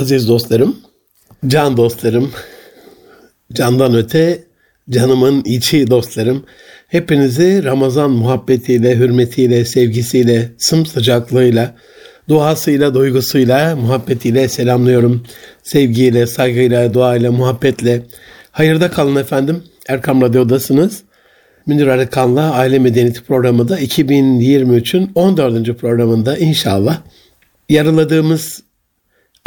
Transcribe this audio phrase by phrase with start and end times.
[0.00, 0.76] Aziz dostlarım,
[1.46, 2.30] can dostlarım,
[3.52, 4.44] candan öte
[4.90, 6.44] canımın içi dostlarım.
[6.88, 11.74] Hepinizi Ramazan muhabbetiyle, hürmetiyle, sevgisiyle, sımsıcaklığıyla,
[12.28, 15.22] duasıyla, duygusuyla, muhabbetiyle selamlıyorum.
[15.62, 18.02] Sevgiyle, saygıyla, duayla, muhabbetle.
[18.52, 19.62] Hayırda kalın efendim.
[19.88, 21.02] Erkam Radyo'dasınız.
[21.66, 25.78] Münir Arıkan'la Aile Medeniyeti programı da 2023'ün 14.
[25.78, 27.00] programında inşallah
[27.68, 28.62] yarıladığımız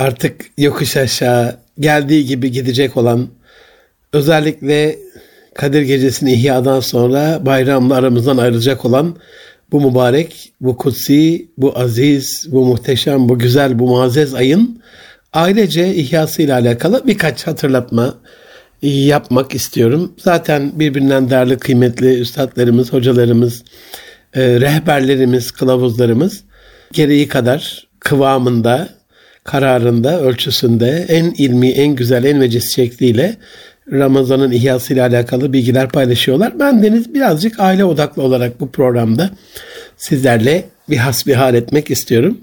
[0.03, 3.27] artık yokuş aşağı geldiği gibi gidecek olan
[4.13, 4.95] özellikle
[5.53, 9.15] Kadir Gecesi'ni ihyadan sonra bayramla aramızdan ayrılacak olan
[9.71, 14.81] bu mübarek, bu kutsi, bu aziz, bu muhteşem, bu güzel, bu muazzez ayın
[15.33, 18.15] ailece ihyasıyla alakalı birkaç hatırlatma
[18.81, 20.13] yapmak istiyorum.
[20.17, 23.63] Zaten birbirinden değerli kıymetli üstadlarımız, hocalarımız,
[24.33, 26.43] e, rehberlerimiz, kılavuzlarımız
[26.93, 28.89] gereği kadar kıvamında,
[29.43, 33.35] kararında, ölçüsünde en ilmi, en güzel, en veciz şekliyle
[33.91, 36.59] Ramazan'ın ihyasıyla alakalı bilgiler paylaşıyorlar.
[36.59, 39.29] Ben Deniz birazcık aile odaklı olarak bu programda
[39.97, 42.37] sizlerle bir hasbihal etmek istiyorum.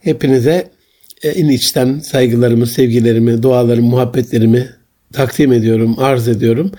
[0.00, 0.70] Hepinize
[1.22, 4.68] en içten saygılarımı, sevgilerimi, dualarımı, muhabbetlerimi
[5.12, 6.72] takdim ediyorum, arz ediyorum.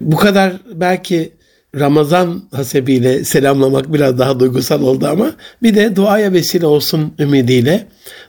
[0.00, 1.32] Bu kadar belki
[1.78, 7.86] Ramazan hasebiyle selamlamak biraz daha duygusal oldu ama bir de duaya vesile olsun ümidiyle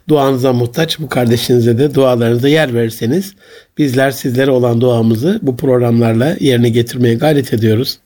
[0.09, 3.33] duanıza muhtaç bu kardeşinize de dualarınıza yer verirseniz
[3.77, 8.00] bizler sizlere olan duamızı bu programlarla yerine getirmeye gayret ediyoruz.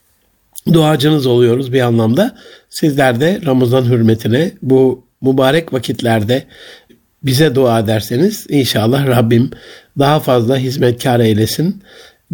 [0.72, 2.34] Duacınız oluyoruz bir anlamda.
[2.70, 6.44] Sizler de Ramazan hürmetine bu mübarek vakitlerde
[7.22, 9.50] bize dua ederseniz inşallah Rabbim
[9.98, 11.82] daha fazla hizmetkar eylesin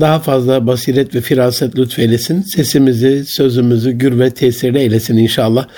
[0.00, 2.42] daha fazla basiret ve firaset lütfeylesin.
[2.42, 5.68] Sesimizi, sözümüzü gür ve tesirli eylesin inşallah.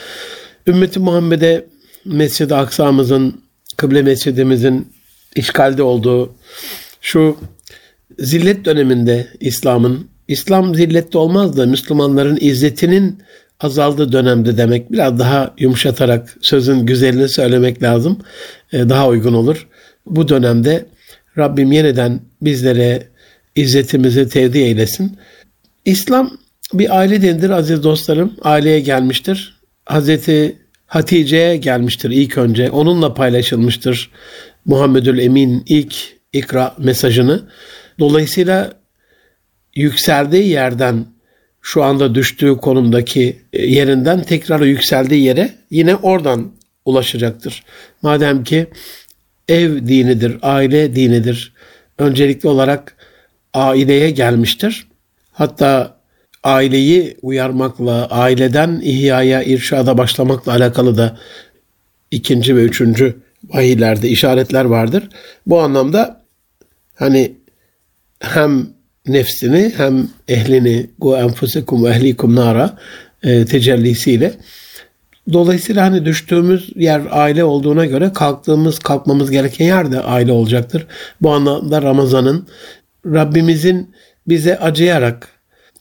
[0.67, 1.67] Ümmeti Muhammed'e
[2.05, 3.41] Mescid-i Aksa'mızın,
[3.77, 4.89] kıble mescidimizin
[5.36, 6.34] işgalde olduğu
[7.00, 7.36] şu
[8.19, 13.23] zillet döneminde İslam'ın, İslam zillette olmaz da Müslümanların izzetinin
[13.61, 18.19] azaldığı dönemde demek biraz daha yumuşatarak sözün güzelini söylemek lazım.
[18.73, 19.69] Ee, daha uygun olur.
[20.07, 20.86] Bu dönemde
[21.39, 23.08] Rabbim yeniden bizlere
[23.56, 25.18] izzetimizi tevdi eylesin.
[25.84, 26.39] İslam
[26.72, 28.36] bir aile denilir aziz dostlarım.
[28.42, 29.56] Aileye gelmiştir.
[29.86, 30.56] Hazreti
[30.86, 32.70] Hatice'ye gelmiştir ilk önce.
[32.70, 34.11] Onunla paylaşılmıştır
[34.64, 35.95] Muhammedül Emin ilk
[36.33, 37.42] ikra mesajını.
[37.98, 38.72] Dolayısıyla
[39.74, 41.06] yükseldiği yerden
[41.62, 46.52] şu anda düştüğü konumdaki yerinden tekrar yükseldiği yere yine oradan
[46.84, 47.64] ulaşacaktır.
[48.02, 48.66] Madem ki
[49.48, 51.52] ev dinidir, aile dinidir.
[51.98, 52.95] Öncelikli olarak
[53.56, 54.86] aileye gelmiştir.
[55.33, 55.96] Hatta
[56.42, 61.18] aileyi uyarmakla, aileden ihyaya, irşada başlamakla alakalı da
[62.11, 63.16] ikinci ve üçüncü
[63.48, 65.08] vahiylerde işaretler vardır.
[65.46, 66.24] Bu anlamda
[66.95, 67.33] hani
[68.20, 68.66] hem
[69.06, 72.78] nefsini hem ehlini bu enfusekum ve ehlikum nara
[73.22, 74.34] e, tecellisiyle
[75.33, 80.86] Dolayısıyla hani düştüğümüz yer aile olduğuna göre kalktığımız, kalkmamız gereken yer de aile olacaktır.
[81.20, 82.46] Bu anlamda Ramazan'ın
[83.14, 83.94] Rabbimizin
[84.28, 85.28] bize acıyarak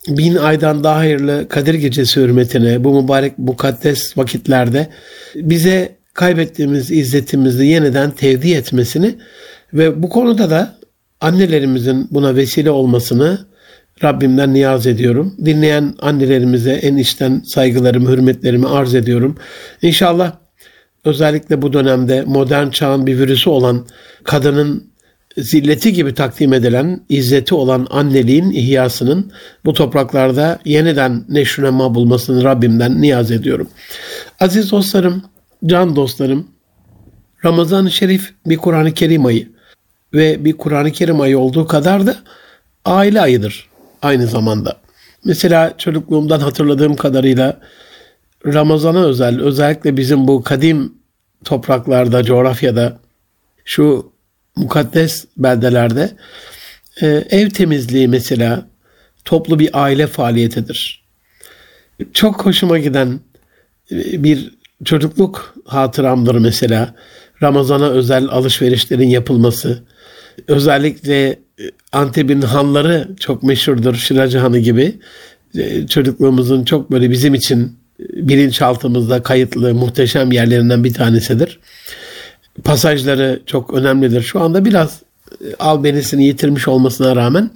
[0.08, 4.88] bin aydan daha hayırlı Kadir Gecesi hürmetine bu mübarek mukaddes vakitlerde
[5.35, 9.16] bize kaybettiğimiz izzetimizi yeniden tevdi etmesini
[9.74, 10.75] ve bu konuda da
[11.22, 13.40] annelerimizin buna vesile olmasını
[14.03, 15.35] Rabbimden niyaz ediyorum.
[15.46, 19.38] Dinleyen annelerimize en içten saygılarımı, hürmetlerimi arz ediyorum.
[19.81, 20.31] İnşallah
[21.06, 23.88] özellikle bu dönemde modern çağın bir virüsü olan
[24.24, 24.95] kadının
[25.38, 29.31] zilleti gibi takdim edilen izzeti olan anneliğin ihyasının
[29.66, 33.69] bu topraklarda yeniden neşrünema bulmasını Rabbimden niyaz ediyorum.
[34.40, 35.23] Aziz dostlarım,
[35.66, 36.47] can dostlarım,
[37.46, 39.50] Ramazan-ı Şerif bir Kur'an-ı Kerim ayı
[40.13, 42.16] ve bir Kur'an-ı Kerim ayı olduğu kadar da
[42.85, 43.69] aile ayıdır
[44.02, 44.78] aynı zamanda.
[45.25, 47.59] Mesela çocukluğumdan hatırladığım kadarıyla
[48.46, 50.94] Ramazan'a özel, özellikle bizim bu kadim
[51.44, 52.97] topraklarda, coğrafyada
[53.66, 54.12] şu
[54.56, 56.12] mukaddes beldelerde
[57.02, 58.68] e, ev temizliği mesela
[59.26, 61.06] toplu bir aile faaliyetidir.
[62.14, 63.20] Çok hoşuma giden
[63.91, 64.52] e, bir
[64.85, 66.96] çocukluk hatıramdır mesela.
[67.44, 69.84] Ramazana özel alışverişlerin yapılması.
[70.47, 71.38] Özellikle e,
[71.91, 73.96] Antep'in hanları çok meşhurdur.
[73.96, 74.96] Şıracı Hanı gibi.
[75.58, 81.59] E, çocukluğumuzun çok böyle bizim için bilinçaltımızda kayıtlı muhteşem yerlerinden bir tanesidir
[82.63, 84.22] pasajları çok önemlidir.
[84.22, 87.49] Şu anda biraz e, albenisini yitirmiş olmasına rağmen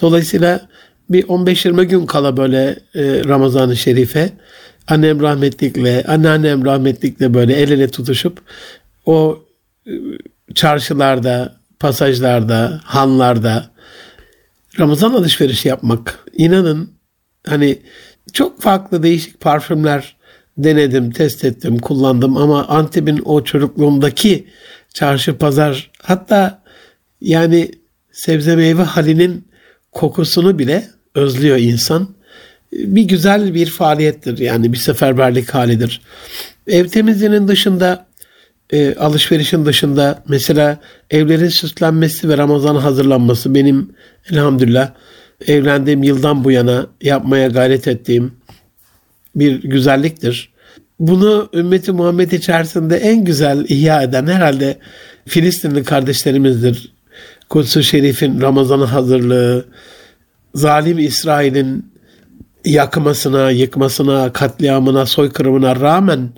[0.00, 0.68] dolayısıyla
[1.10, 4.32] bir 15-20 gün kala böyle e, Ramazan-ı Şerif'e
[4.88, 8.40] annem rahmetlikle, anneannem rahmetlikle böyle el ele tutuşup
[9.06, 9.44] o
[9.86, 9.92] e,
[10.54, 13.70] çarşılarda, pasajlarda, hanlarda
[14.78, 16.18] Ramazan alışverişi yapmak.
[16.36, 16.90] İnanın
[17.46, 17.78] hani
[18.32, 20.13] çok farklı değişik parfümler
[20.58, 24.46] denedim, test ettim, kullandım ama Antep'in o çocukluğumdaki
[24.94, 26.62] çarşı pazar hatta
[27.20, 27.70] yani
[28.12, 29.48] sebze meyve halinin
[29.92, 32.08] kokusunu bile özlüyor insan.
[32.72, 36.00] Bir güzel bir faaliyettir yani bir seferberlik halidir.
[36.66, 38.06] Ev temizliğinin dışında
[38.70, 40.78] e, alışverişin dışında mesela
[41.10, 43.90] evlerin süslenmesi ve Ramazan hazırlanması benim
[44.30, 44.90] elhamdülillah
[45.46, 48.32] evlendiğim yıldan bu yana yapmaya gayret ettiğim
[49.36, 50.54] bir güzelliktir.
[51.00, 54.78] Bunu ümmeti Muhammed içerisinde en güzel ihya eden herhalde
[55.26, 56.94] Filistinli kardeşlerimizdir.
[57.48, 59.64] Kudüs-ü Şerif'in Ramazan'ı hazırlığı,
[60.54, 61.94] zalim İsrail'in
[62.64, 66.30] yakmasına, yıkmasına, katliamına, soykırımına rağmen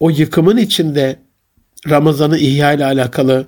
[0.00, 1.16] o yıkımın içinde
[1.90, 3.46] Ramazan'ı ihya ile alakalı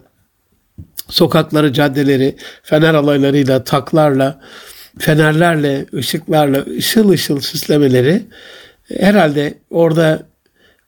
[1.08, 4.40] sokakları, caddeleri fener alaylarıyla, taklarla,
[4.98, 8.22] fenerlerle, ışıklarla ışıl ışıl süslemeleri
[8.98, 10.26] herhalde orada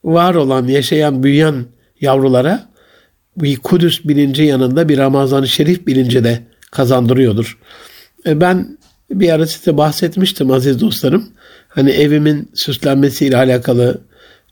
[0.05, 1.65] var olan, yaşayan, büyüyen
[2.01, 2.69] yavrulara
[3.37, 7.59] bir Kudüs bilinci yanında bir Ramazan-ı Şerif bilinci de kazandırıyordur.
[8.27, 8.79] E, ben
[9.11, 11.29] bir ara size bahsetmiştim aziz dostlarım.
[11.69, 14.01] Hani evimin süslenmesiyle alakalı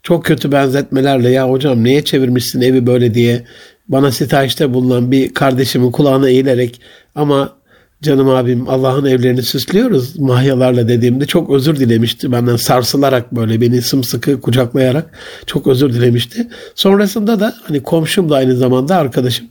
[0.03, 3.43] çok kötü benzetmelerle ya hocam niye çevirmişsin evi böyle diye
[3.87, 6.81] bana sitayişte bulunan bir kardeşimin kulağına eğilerek
[7.15, 7.55] ama
[8.05, 12.31] canım abim Allah'ın evlerini süslüyoruz mahyalarla dediğimde çok özür dilemişti.
[12.31, 16.47] Benden sarsılarak böyle beni sımsıkı kucaklayarak çok özür dilemişti.
[16.75, 19.45] Sonrasında da hani komşum da aynı zamanda arkadaşım.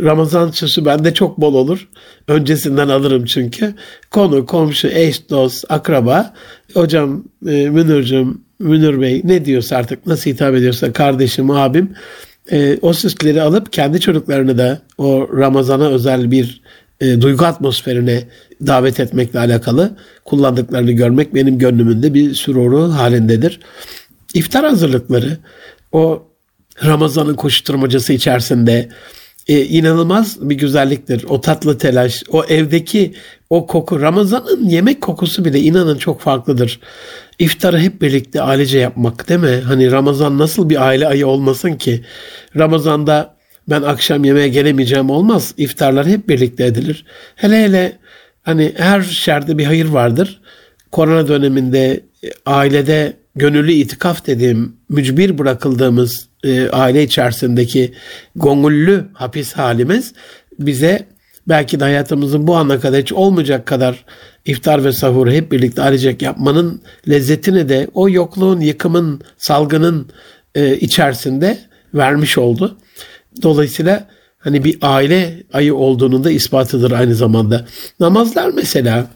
[0.00, 1.88] Ramazan süsü bende çok bol olur.
[2.28, 3.74] Öncesinden alırım çünkü.
[4.10, 6.34] Konu, komşu, eş, dost, akraba.
[6.74, 11.94] Hocam, e, Münir'cim, Münir Bey ne diyorsa artık nasıl hitap ediyorsa kardeşim, abim
[12.52, 16.62] e, o süsleri alıp kendi çocuklarını da o Ramazan'a özel bir
[17.00, 18.24] e, duygu atmosferine
[18.66, 23.60] davet etmekle alakalı kullandıklarını görmek benim gönlümünde bir süruru halindedir.
[24.34, 25.38] İftar hazırlıkları
[25.92, 26.22] o
[26.84, 28.88] Ramazan'ın koşturmacası içerisinde
[29.48, 31.24] e, inanılmaz bir güzelliktir.
[31.28, 33.14] O tatlı telaş, o evdeki
[33.50, 36.80] o koku, Ramazan'ın yemek kokusu bile inanın çok farklıdır.
[37.38, 39.62] İftarı hep birlikte ailece yapmak değil mi?
[39.64, 42.04] Hani Ramazan nasıl bir aile ayı olmasın ki?
[42.56, 43.35] Ramazan'da
[43.68, 45.54] ben akşam yemeğe gelemeyeceğim olmaz.
[45.56, 47.04] İftarlar hep birlikte edilir.
[47.36, 47.98] Hele hele
[48.42, 50.40] hani her şerde bir hayır vardır.
[50.92, 57.94] Korona döneminde e, ailede gönüllü itikaf dediğim mücbir bırakıldığımız e, aile içerisindeki
[58.36, 60.12] gongüllü hapis halimiz
[60.58, 61.06] bize
[61.48, 64.04] belki de hayatımızın bu ana kadar hiç olmayacak kadar
[64.44, 70.08] iftar ve sahuru hep birlikte ailecek yapmanın lezzetini de o yokluğun, yıkımın, salgının
[70.54, 71.58] e, içerisinde
[71.94, 72.78] vermiş oldu.
[73.42, 77.66] Dolayısıyla hani bir aile ayı olduğunun da ispatıdır aynı zamanda.
[78.00, 79.06] Namazlar mesela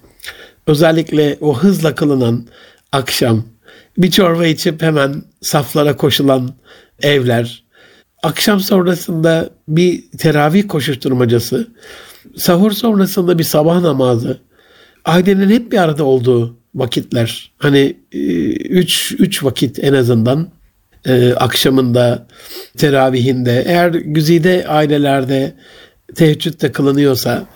[0.67, 2.47] özellikle o hızla kılınan
[2.93, 3.45] akşam
[3.99, 6.55] bir çorba içip hemen saflara koşulan
[7.03, 7.65] evler,
[8.23, 11.69] akşam sonrasında bir teravih koşuşturmacası,
[12.37, 14.41] sahur sonrasında bir sabah namazı,
[15.05, 17.53] ailenin hep bir arada olduğu vakitler.
[17.59, 18.19] Hani e,
[18.53, 20.49] üç, üç vakit en azından
[21.07, 22.27] e, akşamında,
[22.77, 25.55] teravihinde, eğer güzide ailelerde
[26.15, 27.47] teheccüd de kılınıyorsa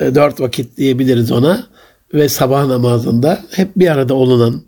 [0.00, 1.66] e, dört vakit diyebiliriz ona
[2.14, 4.62] ve sabah namazında hep bir arada olunan,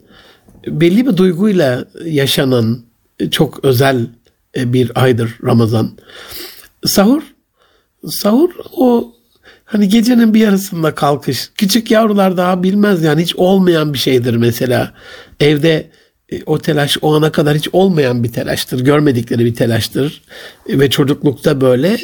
[0.67, 2.83] belli bir duyguyla yaşanan
[3.31, 4.07] çok özel
[4.57, 5.91] e, bir aydır Ramazan.
[6.85, 7.23] Sahur,
[8.09, 9.15] sahur o
[9.65, 11.51] hani gecenin bir yarısında kalkış.
[11.55, 14.95] Küçük yavrular daha bilmez yani hiç olmayan bir şeydir mesela.
[15.41, 15.91] Evde e,
[16.47, 18.81] o telaş o ana kadar hiç olmayan bir telaştır.
[18.81, 20.23] Görmedikleri bir telaştır.
[20.69, 21.99] E, ve çocuklukta böyle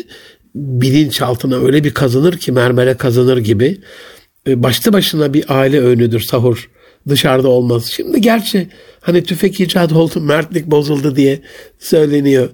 [0.54, 3.80] bilinçaltına öyle bir kazanır ki mermere kazanır gibi.
[4.46, 6.70] Başlı başına bir aile öğünüdür sahur
[7.08, 7.86] dışarıda olmaz.
[7.86, 8.68] Şimdi gerçi
[9.00, 11.40] hani tüfek icat oldu, mertlik bozuldu diye
[11.78, 12.50] söyleniyor.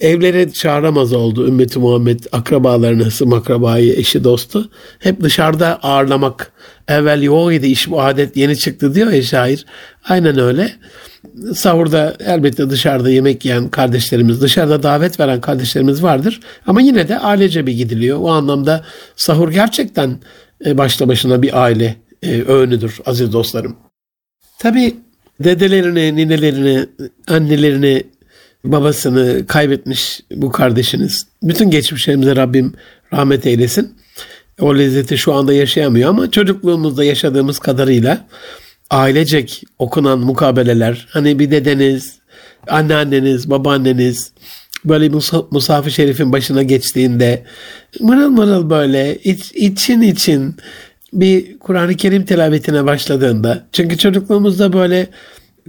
[0.00, 4.70] Evlere çağıramaz oldu ümmeti Muhammed akrabalarını, akrabayı, eşi dostu.
[4.98, 6.52] Hep dışarıda ağırlamak.
[6.88, 9.64] Evvel yok idi iş bu adet yeni çıktı diyor ya şair.
[10.08, 10.72] Aynen öyle.
[11.54, 16.40] Sahurda elbette dışarıda yemek yiyen kardeşlerimiz, dışarıda davet veren kardeşlerimiz vardır.
[16.66, 18.18] Ama yine de ailece bir gidiliyor.
[18.20, 18.84] O anlamda
[19.16, 20.18] sahur gerçekten
[20.66, 23.76] e, başta başına bir aile e, öğünüdür aziz dostlarım.
[24.58, 24.96] Tabi
[25.40, 26.86] dedelerini, ninelerini,
[27.28, 28.04] annelerini,
[28.64, 31.26] babasını kaybetmiş bu kardeşiniz.
[31.42, 32.72] Bütün geçmişlerimize Rabbim
[33.12, 33.94] rahmet eylesin.
[34.60, 38.26] O lezzeti şu anda yaşayamıyor ama çocukluğumuzda yaşadığımız kadarıyla
[38.90, 42.18] ailecek okunan mukabeleler, hani bir dedeniz,
[42.68, 44.32] anneanneniz, babaanneniz,
[44.84, 45.08] böyle
[45.50, 47.42] Musaf-ı Şerif'in başına geçtiğinde
[48.00, 50.56] mırıl mırıl böyle iç, için için
[51.12, 55.06] bir Kur'an-ı Kerim tilavetine başladığında çünkü çocukluğumuzda böyle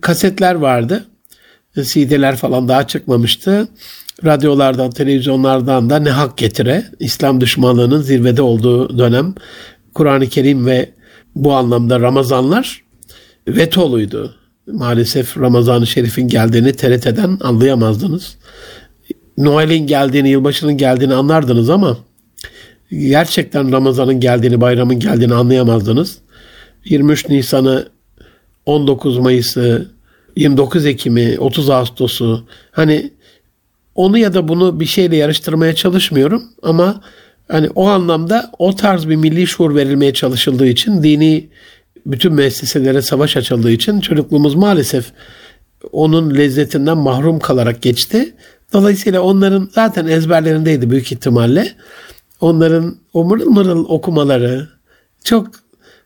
[0.01, 1.05] kasetler vardı.
[1.83, 3.67] CD'ler falan daha çıkmamıştı.
[4.25, 9.35] Radyolardan, televizyonlardan da ne hak getire İslam düşmanlığının zirvede olduğu dönem
[9.93, 10.89] Kur'an-ı Kerim ve
[11.35, 12.86] bu anlamda Ramazanlar
[13.47, 14.35] vetoluydu.
[14.67, 18.37] Maalesef Ramazan-ı Şerif'in geldiğini TRT'den anlayamazdınız.
[19.37, 21.97] Noel'in geldiğini, yılbaşının geldiğini anlardınız ama
[22.91, 26.17] gerçekten Ramazan'ın geldiğini, bayramın geldiğini anlayamazdınız.
[26.85, 27.89] 23 Nisan'ı,
[28.65, 29.91] 19 Mayıs'ı,
[30.35, 33.11] 29 Ekim'i, 30 Ağustos'u hani
[33.95, 37.01] onu ya da bunu bir şeyle yarıştırmaya çalışmıyorum ama
[37.47, 41.49] hani o anlamda o tarz bir milli şuur verilmeye çalışıldığı için dini
[42.07, 45.11] bütün müesseselere savaş açıldığı için çocukluğumuz maalesef
[45.91, 48.33] onun lezzetinden mahrum kalarak geçti.
[48.73, 51.71] Dolayısıyla onların zaten ezberlerindeydi büyük ihtimalle.
[52.41, 54.67] Onların o mırıl mırıl okumaları
[55.23, 55.47] çok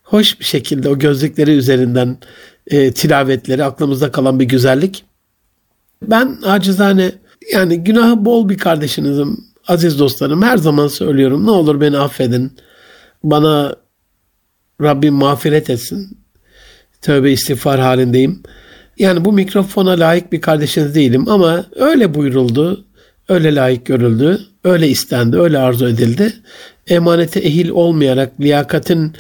[0.03, 2.17] hoş bir şekilde o gözlükleri üzerinden
[2.67, 5.03] e, tilavetleri aklımızda kalan bir güzellik.
[6.03, 7.11] Ben acizane
[7.53, 12.51] yani günahı bol bir kardeşinizim aziz dostlarım her zaman söylüyorum ne olur beni affedin.
[13.23, 13.75] Bana
[14.81, 16.17] Rabbim mağfiret etsin.
[17.01, 18.43] Tövbe istiğfar halindeyim.
[18.97, 22.85] Yani bu mikrofona layık bir kardeşiniz değilim ama öyle buyuruldu,
[23.29, 26.33] öyle layık görüldü, öyle istendi, öyle arzu edildi.
[26.87, 29.13] Emanete ehil olmayarak liyakatin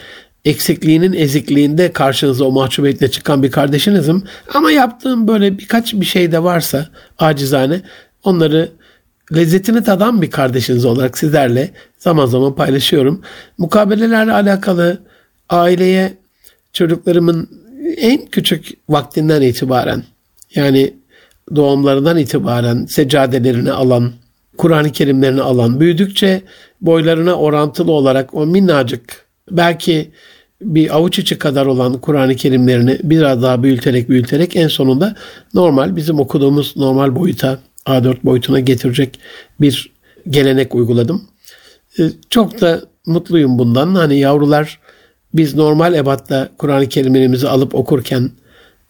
[0.45, 4.23] eksikliğinin ezikliğinde karşınıza o mahcubiyetle çıkan bir kardeşinizim.
[4.53, 6.89] Ama yaptığım böyle birkaç bir şey de varsa
[7.19, 7.81] acizane
[8.23, 8.71] onları
[9.35, 13.21] lezzetini tadan bir kardeşiniz olarak sizlerle zaman zaman paylaşıyorum.
[13.57, 14.99] Mukabelelerle alakalı
[15.51, 16.13] aileye
[16.73, 17.49] çocuklarımın
[17.97, 20.03] en küçük vaktinden itibaren
[20.55, 20.93] yani
[21.55, 24.11] doğumlarından itibaren seccadelerini alan,
[24.57, 26.41] Kur'an-ı Kerimlerini alan, büyüdükçe
[26.81, 30.11] boylarına orantılı olarak o minnacık belki
[30.61, 35.15] bir avuç içi kadar olan Kur'an-ı Kerimlerini biraz daha büyüterek büyüterek en sonunda
[35.53, 39.19] normal bizim okuduğumuz normal boyuta A4 boyutuna getirecek
[39.61, 39.91] bir
[40.29, 41.27] gelenek uyguladım.
[41.99, 43.95] Ee, çok da mutluyum bundan.
[43.95, 44.79] Hani yavrular
[45.33, 48.31] biz normal ebatta Kur'an-ı Kerimlerimizi alıp okurken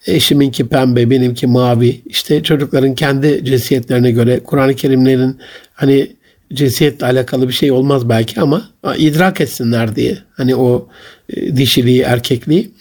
[0.08, 2.02] eşiminki pembe, benimki mavi.
[2.06, 5.38] İşte çocukların kendi cinsiyetlerine göre Kur'an-ı Kerimlerin
[5.74, 6.12] hani
[6.54, 10.18] cinsiyetle alakalı bir şey olmaz belki ama idrak etsinler diye.
[10.38, 10.88] Hani o
[11.30, 12.72] e, dişiliği, erkekliği.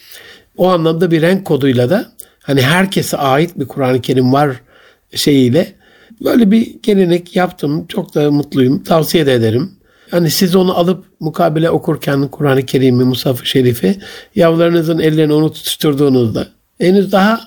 [0.57, 2.13] O anlamda bir renk koduyla da
[2.43, 4.61] hani herkese ait bir Kur'an-ı Kerim var
[5.15, 5.73] şeyiyle
[6.25, 7.87] böyle bir gelenek yaptım.
[7.87, 8.83] Çok da mutluyum.
[8.83, 9.71] Tavsiye de ederim.
[10.11, 13.99] Hani siz onu alıp mukabele okurken Kur'an-ı Kerim'i, Musaf-ı Şerif'i
[14.35, 16.47] yavrularınızın ellerine onu tutuşturduğunuzda
[16.79, 17.41] henüz daha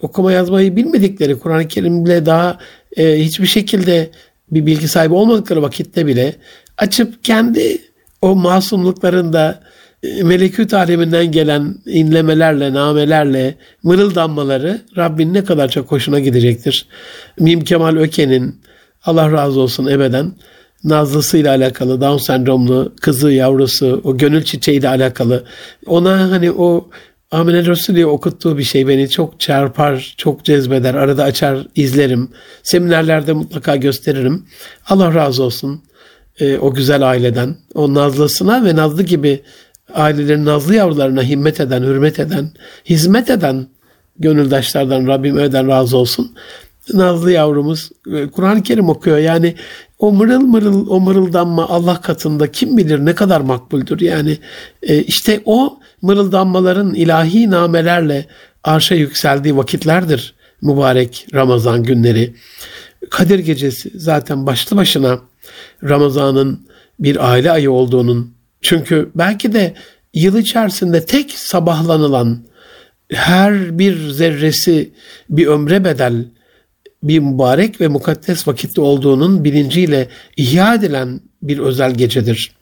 [0.00, 2.58] okuma yazmayı bilmedikleri Kur'an-ı Kerim'le daha
[2.96, 4.10] e, hiçbir şekilde
[4.50, 6.34] bir bilgi sahibi olmadıkları vakitte bile
[6.78, 7.78] açıp kendi
[8.22, 9.60] o masumluklarında
[10.02, 16.86] e, melekut aleminden gelen inlemelerle, namelerle, mırıldanmaları Rabbin ne kadar çok hoşuna gidecektir.
[17.40, 18.60] Mim Kemal Öke'nin
[19.04, 20.32] Allah razı olsun ebeden
[20.86, 25.44] Nazlısı ile alakalı, Down sendromlu kızı, yavrusu, o gönül çiçeği ile alakalı.
[25.86, 26.88] Ona hani o
[27.30, 30.94] Amine Resulü'ye okuttuğu bir şey beni çok çarpar, çok cezbeder.
[30.94, 32.30] Arada açar, izlerim.
[32.62, 34.46] Seminerlerde mutlaka gösteririm.
[34.88, 35.82] Allah razı olsun
[36.40, 39.42] e, o güzel aileden, o Nazlısına ve Nazlı gibi
[39.94, 42.50] ailelerin Nazlı yavrularına himmet eden, hürmet eden,
[42.84, 43.66] hizmet eden
[44.18, 46.32] gönüldaşlardan Rabbim öden razı olsun.
[46.92, 49.18] Nazlı yavrumuz e, Kur'an-ı Kerim okuyor.
[49.18, 49.54] Yani
[49.98, 54.00] o mırıl mırıl o mırıldanma Allah katında kim bilir ne kadar makbuldür.
[54.00, 54.38] Yani
[54.82, 58.26] e, işte o mırıldanmaların ilahi namelerle
[58.64, 62.34] arşa yükseldiği vakitlerdir mübarek Ramazan günleri.
[63.10, 65.18] Kadir gecesi zaten başlı başına
[65.84, 66.68] Ramazan'ın
[67.00, 69.74] bir aile ayı olduğunun çünkü belki de
[70.14, 72.38] yıl içerisinde tek sabahlanılan
[73.12, 74.90] her bir zerresi
[75.30, 76.24] bir ömre bedel
[77.02, 82.52] bir mübarek ve mukaddes vakitte olduğunun bilinciyle ihya edilen bir özel gecedir.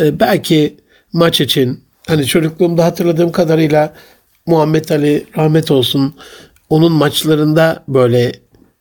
[0.00, 0.76] Ee, belki
[1.12, 3.94] maç için hani çocukluğumda hatırladığım kadarıyla
[4.46, 6.14] Muhammed Ali rahmet olsun
[6.70, 8.32] onun maçlarında böyle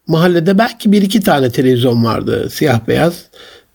[0.08, 3.26] mahallede belki bir iki tane televizyon vardı siyah beyaz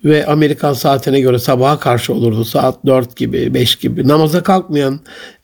[0.04, 2.44] ve Amerikan saatine göre sabaha karşı olurdu.
[2.44, 4.08] Saat 4 gibi, 5 gibi.
[4.08, 5.00] Namaza kalkmayan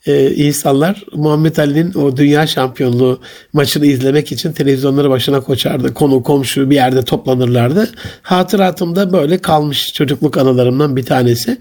[0.08, 3.20] e, insanlar Muhammed Ali'nin o dünya şampiyonluğu
[3.52, 5.94] maçını izlemek için televizyonları başına koçardı.
[5.94, 7.90] Konu komşu bir yerde toplanırlardı.
[8.22, 11.58] Hatıratımda böyle kalmış çocukluk anılarımdan bir tanesi.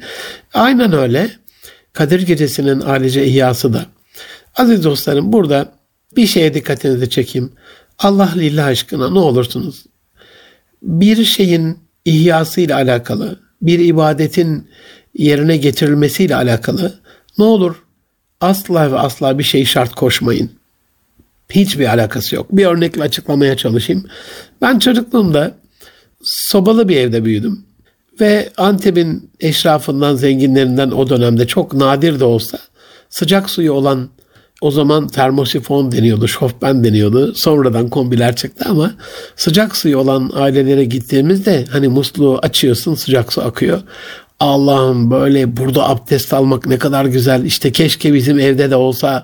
[0.54, 1.30] Aynen öyle.
[1.94, 3.86] Kadir Gecesi'nin ailece ihyası da.
[4.56, 5.72] Aziz dostlarım burada
[6.16, 7.52] bir şeye dikkatinizi çekeyim.
[8.00, 9.86] Allah lillah aşkına ne olursunuz
[10.82, 14.68] bir şeyin ihyasıyla alakalı, bir ibadetin
[15.14, 17.00] yerine getirilmesiyle alakalı
[17.38, 17.84] ne olur
[18.42, 20.52] asla ve asla bir şey şart koşmayın.
[21.50, 22.48] Hiçbir alakası yok.
[22.52, 24.06] Bir örnekle açıklamaya çalışayım.
[24.62, 25.56] Ben çocukluğumda
[26.24, 27.66] sobalı bir evde büyüdüm.
[28.22, 32.60] Ve Antep'in eşrafından, zenginlerinden o dönemde çok nadir de olsa
[33.10, 34.10] sıcak suyu olan
[34.62, 37.34] o zaman termosifon deniyordu, şofben deniyordu.
[37.36, 38.94] Sonradan kombiler çıktı ama
[39.36, 43.82] sıcak suyu olan ailelere gittiğimizde hani musluğu açıyorsun sıcak su akıyor.
[44.40, 47.46] Allah'ım böyle burada abdest almak ne kadar güzel.
[47.46, 49.24] İşte keşke bizim evde de olsa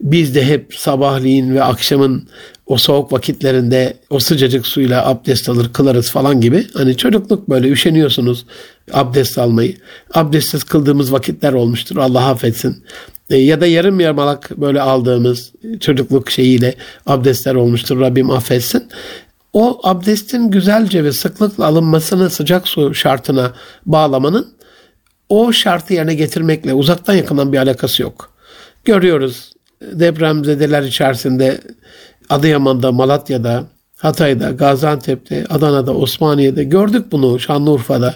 [0.00, 2.28] biz de hep sabahleyin ve akşamın
[2.66, 6.66] o soğuk vakitlerinde o sıcacık suyla abdest alır kılarız falan gibi.
[6.74, 8.46] Hani çocukluk böyle üşeniyorsunuz
[8.92, 9.76] abdest almayı.
[10.14, 12.84] Abdestsiz kıldığımız vakitler olmuştur Allah affetsin.
[13.30, 16.74] E, ya da yarım yarmalak böyle aldığımız çocukluk şeyiyle
[17.06, 18.88] abdestler olmuştur Rabbim affetsin.
[19.52, 23.52] O abdestin güzelce ve sıklıkla alınmasını sıcak su şartına
[23.86, 24.54] bağlamanın
[25.28, 28.30] o şartı yerine getirmekle uzaktan yakından bir alakası yok.
[28.84, 29.52] Görüyoruz
[29.82, 31.60] depremzedeler içerisinde
[32.30, 33.64] Adıyaman'da, Malatya'da,
[33.96, 38.14] Hatay'da, Gaziantep'te, Adana'da, Osmaniye'de gördük bunu Şanlıurfa'da,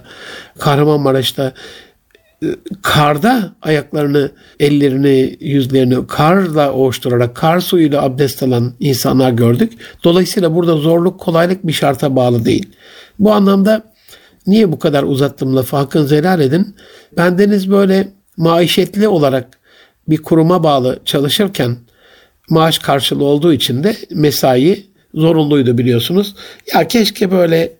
[0.59, 1.53] Kahramanmaraş'ta
[2.83, 9.73] karda ayaklarını, ellerini, yüzlerini karla oğuşturarak, kar suyuyla abdest alan insanlar gördük.
[10.05, 12.69] Dolayısıyla burada zorluk, kolaylık bir şarta bağlı değil.
[13.19, 13.83] Bu anlamda
[14.47, 16.77] niye bu kadar uzattım lafı hakkınızı helal edin.
[17.17, 19.59] Bendeniz böyle maişetli olarak
[20.09, 21.77] bir kuruma bağlı çalışırken
[22.51, 26.35] maaş karşılığı olduğu için de mesai zorunluydu biliyorsunuz.
[26.75, 27.73] Ya keşke böyle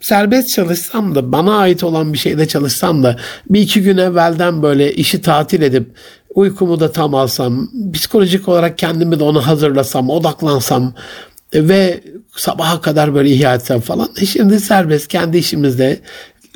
[0.00, 3.16] serbest çalışsam da bana ait olan bir şeyde çalışsam da
[3.50, 5.86] bir iki gün evvelden böyle işi tatil edip
[6.34, 10.94] uykumu da tam alsam, psikolojik olarak kendimi de onu hazırlasam, odaklansam
[11.54, 12.00] ve
[12.36, 14.08] sabaha kadar böyle ihya etsem falan.
[14.32, 16.00] Şimdi serbest kendi işimizde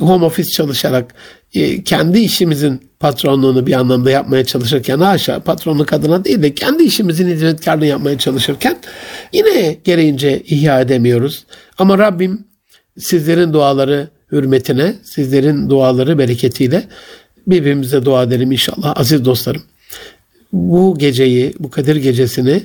[0.01, 1.15] home office çalışarak
[1.55, 7.29] e, kendi işimizin patronluğunu bir anlamda yapmaya çalışırken haşa patronluk adına değil de kendi işimizin
[7.29, 8.77] hizmetkarlığını yapmaya çalışırken
[9.33, 11.45] yine gereğince ihya edemiyoruz.
[11.79, 12.45] Ama Rabbim
[12.99, 16.89] sizlerin duaları hürmetine, sizlerin duaları bereketiyle
[17.47, 19.63] birbirimize dua edelim inşallah aziz dostlarım.
[20.53, 22.63] Bu geceyi, bu Kadir gecesini,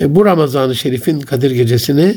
[0.00, 2.14] e, bu Ramazan-ı Şerif'in Kadir gecesini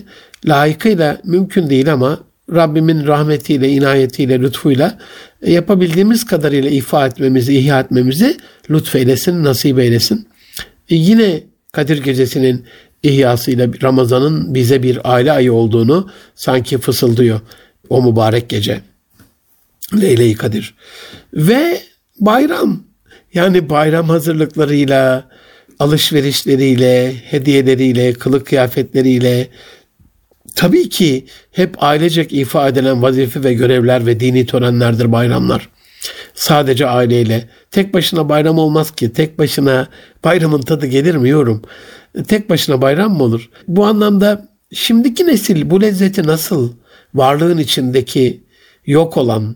[0.48, 2.20] layıkıyla mümkün değil ama
[2.54, 4.98] Rabbimin rahmetiyle, inayetiyle, lütfuyla
[5.42, 8.38] e, yapabildiğimiz kadarıyla ifa etmemizi, ihya etmemizi
[8.70, 10.28] lütfeylesin, nasip eylesin.
[10.90, 12.66] E yine Kadir Gecesi'nin
[13.04, 17.42] ihyasıyla Ramazan'ın bize bir aile ayı olduğunu sanki fısıldıyor
[17.90, 18.82] o mübarek gece.
[20.02, 20.76] Leyle-i Kadir.
[21.34, 21.82] Ve
[22.20, 22.84] bayram.
[23.34, 25.30] Yani bayram hazırlıklarıyla,
[25.80, 29.48] alışverişleriyle, hediyeleriyle, kılık kıyafetleriyle,
[30.56, 35.70] tabii ki hep ailecek ifa edilen vazife ve görevler ve dini törenlerdir bayramlar.
[36.34, 37.50] Sadece aileyle.
[37.72, 39.14] Tek başına bayram olmaz ki.
[39.14, 39.88] Tek başına
[40.24, 41.62] bayramın tadı gelir mi yorum.
[42.28, 43.50] Tek başına bayram mı olur?
[43.68, 46.74] Bu anlamda şimdiki nesil bu lezzeti nasıl
[47.14, 48.44] varlığın içindeki
[48.86, 49.56] yok olan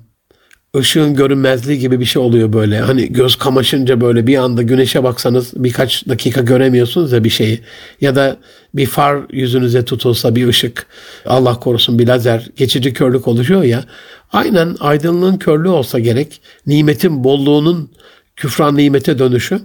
[0.78, 2.80] ışığın görünmezliği gibi bir şey oluyor böyle.
[2.80, 7.60] Hani göz kamaşınca böyle bir anda güneşe baksanız birkaç dakika göremiyorsunuz ya bir şeyi.
[8.02, 8.38] Ya da
[8.74, 10.86] bir far yüzünüze tutulsa bir ışık
[11.26, 13.84] Allah korusun bir lazer geçici körlük oluşuyor ya.
[14.32, 16.42] Aynen aydınlığın körlüğü olsa gerek.
[16.68, 17.92] Nimetin bolluğunun
[18.36, 19.62] küfran nimete dönüşü.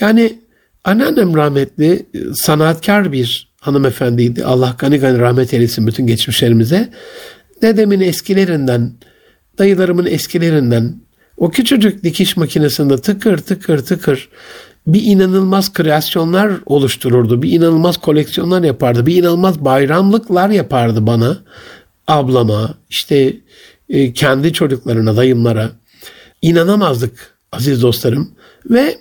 [0.00, 0.38] Yani
[0.84, 4.44] anneannem rahmetli sanatkar bir hanımefendiydi.
[4.44, 6.88] Allah gani gani rahmet eylesin bütün geçmişlerimize.
[7.62, 8.92] Dedemin eskilerinden
[9.58, 10.94] dayılarımın eskilerinden
[11.36, 14.28] o küçücük dikiş makinesinde tıkır tıkır tıkır
[14.86, 17.42] bir inanılmaz kreasyonlar oluştururdu.
[17.42, 19.06] Bir inanılmaz koleksiyonlar yapardı.
[19.06, 21.38] Bir inanılmaz bayramlıklar yapardı bana,
[22.08, 23.36] ablama, işte
[23.88, 25.70] e, kendi çocuklarına, dayımlara.
[26.42, 28.30] İnanamazdık aziz dostlarım.
[28.70, 28.96] Ve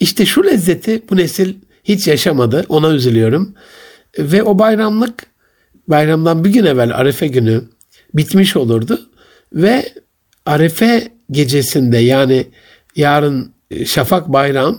[0.00, 1.54] işte şu lezzeti bu nesil
[1.84, 2.64] hiç yaşamadı.
[2.68, 3.54] Ona üzülüyorum.
[4.18, 5.26] Ve o bayramlık
[5.88, 7.62] bayramdan bir gün evvel Arefe günü
[8.14, 9.00] bitmiş olurdu.
[9.52, 9.84] Ve
[10.46, 12.46] Arefe gecesinde yani
[12.96, 14.78] yarın e, Şafak Bayram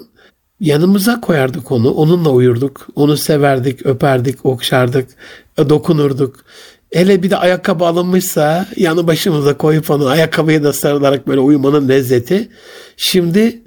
[0.59, 1.91] yanımıza koyardık onu.
[1.91, 2.87] Onunla uyurduk.
[2.95, 5.09] Onu severdik, öperdik, okşardık,
[5.57, 6.45] e, dokunurduk.
[6.93, 12.49] Hele bir de ayakkabı alınmışsa yanı başımıza koyup onu ayakkabıya da sarılarak böyle uyumanın lezzeti.
[12.97, 13.61] Şimdi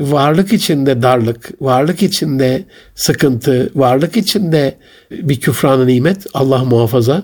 [0.00, 4.78] varlık içinde darlık, varlık içinde sıkıntı, varlık içinde
[5.10, 7.22] bir küfranı nimet Allah muhafaza.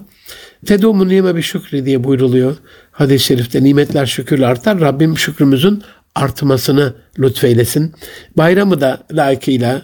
[0.64, 2.56] Fedumu nime bir şükri diye buyruluyor
[2.92, 3.64] hadis-i şerifte.
[3.64, 4.80] Nimetler şükürle artar.
[4.80, 5.82] Rabbim şükrümüzün
[6.14, 7.92] artmasını lütfeylesin.
[8.36, 9.82] Bayramı da layıkıyla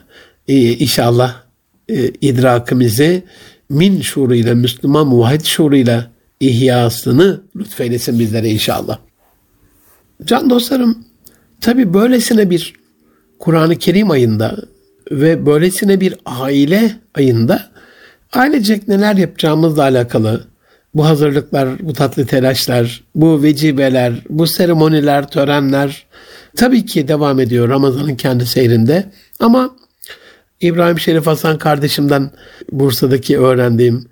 [0.48, 1.42] e, inşallah
[1.88, 3.22] e, idrakimizi
[3.68, 8.98] min şuuruyla, Müslüman muvahhid şuuruyla ihyasını lütfeylesin bizlere inşallah.
[10.24, 11.04] Can dostlarım,
[11.60, 12.81] tabi böylesine bir
[13.42, 14.56] Kur'an-ı Kerim ayında
[15.10, 17.70] ve böylesine bir aile ayında
[18.32, 20.44] ailecek neler yapacağımızla alakalı
[20.94, 26.06] bu hazırlıklar, bu tatlı telaşlar, bu vecibeler, bu seremoniler, törenler
[26.56, 29.10] tabii ki devam ediyor Ramazan'ın kendi seyrinde.
[29.40, 29.76] Ama
[30.60, 32.30] İbrahim Şerif Hasan kardeşimden
[32.72, 34.06] Bursa'daki öğrendiğim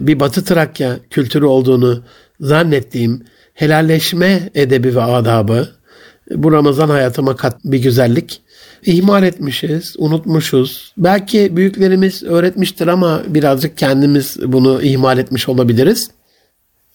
[0.00, 2.02] bir Batı Trakya kültürü olduğunu
[2.40, 5.68] zannettiğim helalleşme edebi ve adabı
[6.30, 8.42] bu Ramazan hayatıma kat bir güzellik.
[8.86, 10.92] İhmal etmişiz, unutmuşuz.
[10.96, 16.10] Belki büyüklerimiz öğretmiştir ama birazcık kendimiz bunu ihmal etmiş olabiliriz.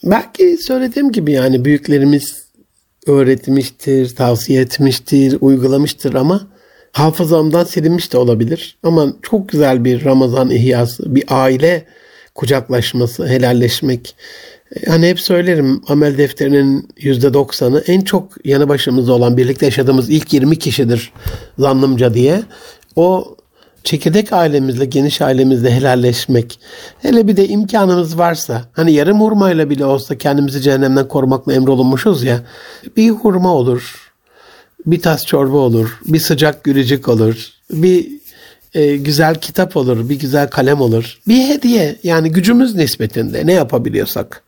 [0.03, 2.45] Belki söylediğim gibi yani büyüklerimiz
[3.07, 6.47] öğretmiştir, tavsiye etmiştir, uygulamıştır ama
[6.91, 8.77] hafızamdan silinmiş de olabilir.
[8.83, 11.85] Ama çok güzel bir Ramazan ihyası, bir aile
[12.35, 14.15] kucaklaşması, helalleşmek.
[14.87, 20.59] Hani hep söylerim amel defterinin %90'ı en çok yanı başımızda olan birlikte yaşadığımız ilk 20
[20.59, 21.11] kişidir
[21.59, 22.43] zannımca diye.
[22.95, 23.35] O
[23.83, 26.59] çekirdek ailemizle, geniş ailemizle helalleşmek.
[27.01, 32.41] Hele bir de imkanımız varsa, hani yarım hurmayla bile olsa kendimizi cehennemden korumakla emrolunmuşuz ya.
[32.97, 34.11] Bir hurma olur,
[34.85, 38.07] bir tas çorba olur, bir sıcak gülücük olur, bir
[38.73, 41.19] e, güzel kitap olur, bir güzel kalem olur.
[41.27, 44.44] Bir hediye yani gücümüz nispetinde ne yapabiliyorsak.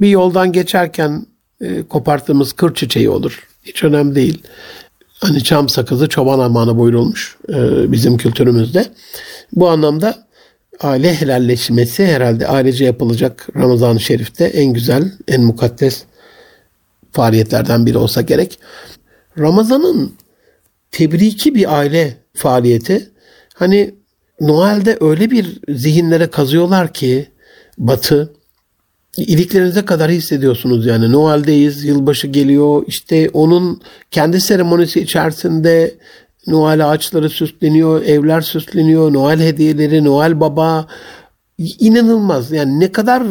[0.00, 1.26] Bir yoldan geçerken
[1.60, 3.48] e, koparttığımız kır çiçeği olur.
[3.64, 4.42] Hiç önemli değil.
[5.20, 8.86] Hani çam sakızı çoban armağanı buyurulmuş e, bizim kültürümüzde.
[9.52, 10.26] Bu anlamda
[10.80, 16.04] aile helalleşmesi herhalde ailece yapılacak Ramazan-ı Şerif'te en güzel, en mukaddes
[17.12, 18.58] faaliyetlerden biri olsa gerek.
[19.38, 20.12] Ramazan'ın
[20.90, 23.10] tebriki bir aile faaliyeti.
[23.54, 23.94] Hani
[24.40, 27.28] Noel'de öyle bir zihinlere kazıyorlar ki
[27.78, 28.32] Batı
[29.16, 31.12] iliklerinize kadar hissediyorsunuz yani.
[31.12, 32.84] Noel'deyiz, yılbaşı geliyor.
[32.86, 35.94] İşte onun kendi seremonisi içerisinde
[36.46, 40.86] Noel ağaçları süsleniyor, evler süsleniyor, Noel hediyeleri, Noel Baba
[41.58, 42.52] inanılmaz.
[42.52, 43.22] Yani ne kadar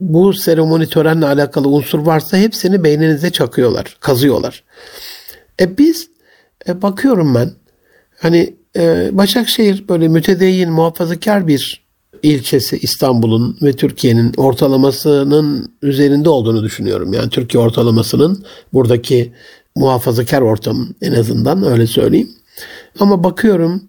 [0.00, 4.64] bu seremoni törenle alakalı unsur varsa hepsini beyninize çakıyorlar, kazıyorlar.
[5.60, 6.08] E biz
[6.68, 7.50] e bakıyorum ben
[8.18, 11.82] hani e, Başakşehir böyle mütedeyyin muhafazakar bir
[12.22, 17.12] ilçesi İstanbul'un ve Türkiye'nin ortalamasının üzerinde olduğunu düşünüyorum.
[17.12, 19.32] Yani Türkiye ortalamasının buradaki
[19.76, 22.30] muhafazakar ortam en azından öyle söyleyeyim.
[23.00, 23.82] Ama bakıyorum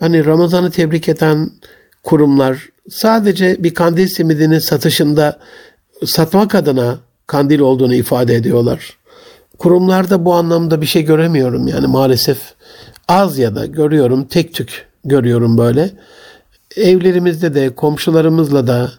[0.00, 1.50] hani Ramazan'ı tebrik eden
[2.02, 5.38] kurumlar sadece bir kandil simidinin satışında
[6.04, 8.96] satmak adına kandil olduğunu ifade ediyorlar.
[9.58, 12.38] Kurumlarda bu anlamda bir şey göremiyorum yani maalesef
[13.08, 15.90] az ya da görüyorum tek tük görüyorum böyle
[16.76, 18.92] evlerimizde de komşularımızla da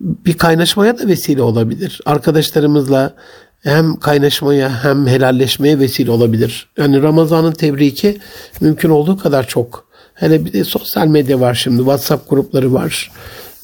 [0.00, 2.00] bir kaynaşmaya da vesile olabilir.
[2.06, 3.14] Arkadaşlarımızla
[3.62, 6.68] hem kaynaşmaya hem helalleşmeye vesile olabilir.
[6.78, 8.18] Yani Ramazan'ın tebriki
[8.60, 9.90] mümkün olduğu kadar çok.
[10.14, 11.78] Hele bir de sosyal medya var şimdi.
[11.78, 13.12] WhatsApp grupları var.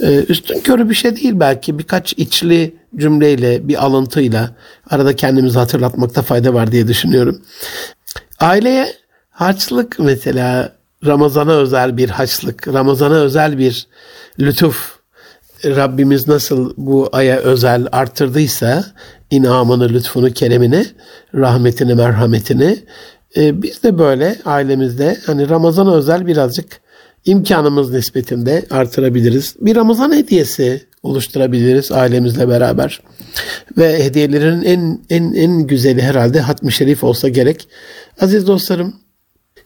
[0.01, 1.79] Ee, üstün körü bir şey değil belki.
[1.79, 4.51] Birkaç içli cümleyle, bir alıntıyla
[4.91, 7.43] arada kendimizi hatırlatmakta fayda var diye düşünüyorum.
[8.41, 8.93] Aileye
[9.31, 13.87] harçlık mesela Ramazana özel bir haçlık, Ramazana özel bir
[14.41, 14.97] lütuf
[15.65, 18.85] Rabbimiz nasıl bu aya özel arttırdıysa
[19.31, 20.87] inamını, lütfunu, keremini,
[21.35, 22.79] rahmetini, merhametini
[23.37, 26.81] e, biz de böyle ailemizde hani Ramazana özel birazcık
[27.25, 29.57] imkanımız nispetinde artırabiliriz.
[29.61, 33.01] Bir Ramazan hediyesi oluşturabiliriz ailemizle beraber.
[33.79, 37.69] Ve hediyelerin en en en güzeli herhalde hatmi şerif olsa gerek.
[38.21, 38.95] Aziz dostlarım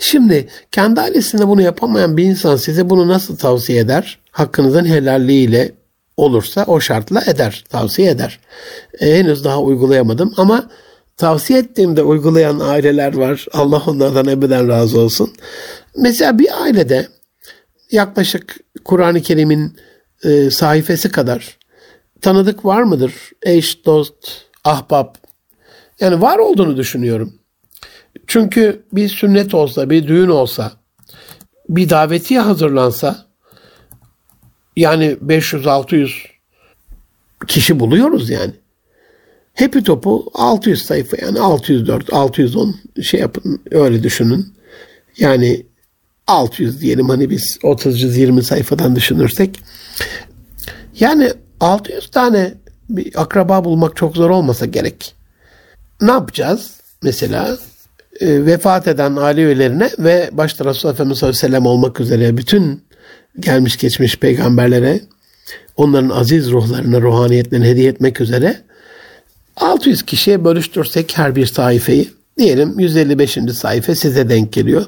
[0.03, 4.19] Şimdi kendi ailesinde bunu yapamayan bir insan size bunu nasıl tavsiye eder?
[4.31, 5.73] Hakkınızın helalliğiyle
[6.17, 8.41] olursa o şartla eder, tavsiye eder.
[9.01, 10.71] E, henüz daha uygulayamadım ama
[11.17, 13.47] tavsiye ettiğimde uygulayan aileler var.
[13.53, 15.33] Allah onlardan ebeden razı olsun.
[15.97, 17.09] Mesela bir ailede
[17.91, 19.77] yaklaşık Kur'an-ı Kerim'in
[20.25, 21.59] e, sayfası kadar
[22.21, 23.15] tanıdık var mıdır?
[23.43, 24.15] Eş, dost,
[24.65, 25.19] ahbap.
[26.01, 27.40] Yani var olduğunu düşünüyorum.
[28.27, 30.73] Çünkü bir sünnet olsa, bir düğün olsa,
[31.69, 33.27] bir davetiye hazırlansa
[34.77, 36.11] yani 500-600
[37.47, 38.53] kişi buluyoruz yani.
[39.55, 44.55] Hepi topu 600 sayfa yani 604, 610 şey yapın öyle düşünün.
[45.19, 45.67] Yani
[46.27, 49.61] 600 diyelim hani biz 30-20 sayfadan düşünürsek.
[51.01, 52.55] Yani 600 tane
[52.89, 55.15] bir akraba bulmak çok zor olmasa gerek.
[56.01, 56.81] Ne yapacağız?
[57.03, 57.59] Mesela
[58.21, 62.37] e, vefat eden aile üyelerine ve başta Resulullah Efendimiz sallallahu aleyhi ve sellem olmak üzere
[62.37, 62.83] bütün
[63.41, 65.01] gelmiş geçmiş peygamberlere
[65.77, 68.57] onların aziz ruhlarına, ruhaniyetlerini hediye etmek üzere
[69.57, 72.07] 600 kişiye bölüştürsek her bir sayfayı
[72.39, 73.39] diyelim 155.
[73.55, 74.87] sayfa size denk geliyor.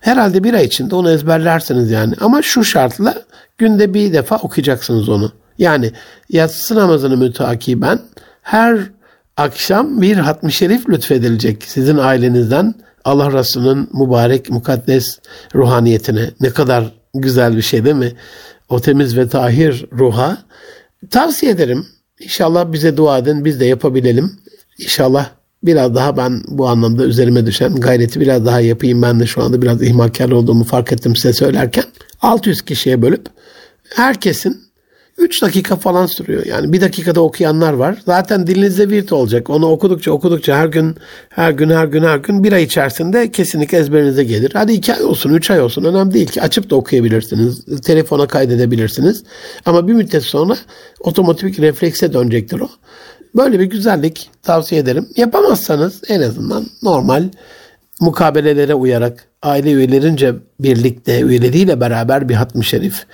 [0.00, 2.14] Herhalde bir ay içinde onu ezberlersiniz yani.
[2.20, 3.22] Ama şu şartla
[3.58, 5.32] günde bir defa okuyacaksınız onu.
[5.58, 5.92] Yani
[6.28, 7.98] yatsı namazını mütakiben
[8.42, 8.78] her
[9.36, 15.18] akşam bir hatmi şerif lütfedilecek sizin ailenizden Allah Resulü'nün mübarek mukaddes
[15.54, 16.30] ruhaniyetine.
[16.40, 18.12] Ne kadar güzel bir şey değil mi?
[18.68, 20.38] O temiz ve tahir ruha
[21.10, 21.86] tavsiye ederim.
[22.20, 24.32] İnşallah bize dua edin biz de yapabilelim.
[24.78, 25.30] İnşallah
[25.62, 29.02] biraz daha ben bu anlamda üzerime düşen gayreti biraz daha yapayım.
[29.02, 31.84] Ben de şu anda biraz ihmalkar olduğumu fark ettim size söylerken.
[32.20, 33.26] 600 kişiye bölüp
[33.94, 34.62] herkesin
[35.18, 36.46] 3 dakika falan sürüyor.
[36.46, 37.98] Yani bir dakikada okuyanlar var.
[38.06, 39.50] Zaten dilinizde virt olacak.
[39.50, 40.96] Onu okudukça okudukça her gün
[41.28, 44.50] her gün her gün her gün bir ay içerisinde kesinlikle ezberinize gelir.
[44.54, 46.42] Hadi 2 ay olsun 3 ay olsun önemli değil ki.
[46.42, 47.64] Açıp da okuyabilirsiniz.
[47.82, 49.24] Telefona kaydedebilirsiniz.
[49.64, 50.56] Ama bir müddet sonra
[51.00, 52.68] otomatik reflekse dönecektir o.
[53.36, 55.08] Böyle bir güzellik tavsiye ederim.
[55.16, 57.24] Yapamazsanız en azından normal
[58.02, 63.06] mukabelelere uyarak aile üyelerince birlikte üyeleriyle beraber bir hatmi şerif,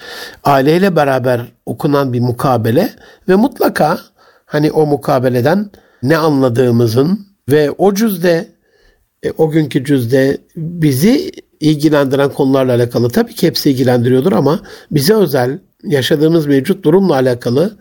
[0.44, 2.90] aileyle beraber okunan bir mukabele
[3.28, 3.98] ve mutlaka
[4.46, 5.70] hani o mukabeleden
[6.02, 8.48] ne anladığımızın ve o cüzde
[9.22, 15.58] e, o günkü cüzde bizi ilgilendiren konularla alakalı tabii ki hepsi ilgilendiriyordur ama bize özel
[15.84, 17.78] yaşadığımız mevcut durumla alakalı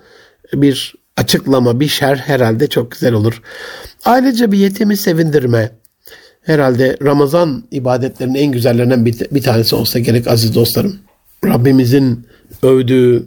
[0.54, 3.41] bir açıklama, bir şer herhalde çok güzel olur.
[4.06, 5.72] Ailece bir yetimi sevindirme,
[6.48, 10.96] herhalde Ramazan ibadetlerinin en güzellerinden bir, tanesi olsa gerek aziz dostlarım.
[11.46, 12.26] Rabbimizin
[12.64, 13.26] övdüğü,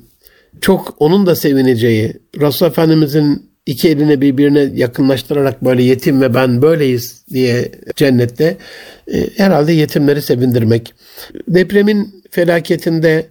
[0.60, 7.24] çok onun da sevineceği, Resul Efendimizin iki eline birbirine yakınlaştırarak böyle yetim ve ben böyleyiz
[7.30, 8.56] diye cennette
[9.12, 10.94] e, herhalde yetimleri sevindirmek.
[11.48, 13.26] Depremin felaketinde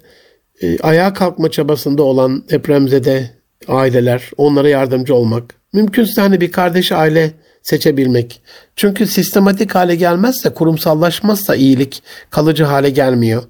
[0.62, 3.30] e, ayağa kalkma çabasında olan depremzede
[3.68, 5.56] aileler, onlara yardımcı olmak.
[5.74, 8.42] Mümkünse hani bir kardeş aile seçebilmek.
[8.76, 13.44] Çünkü sistematik hale gelmezse, kurumsallaşmazsa iyilik kalıcı hale gelmiyor.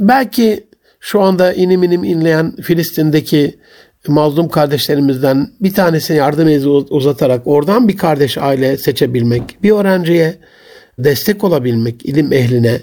[0.00, 0.66] Belki
[1.00, 3.58] şu anda inim inim inleyen Filistin'deki
[4.08, 10.38] mazlum kardeşlerimizden bir tanesine yardım eli uzatarak oradan bir kardeş aile seçebilmek, bir öğrenciye
[10.98, 12.80] destek olabilmek, ilim ehline,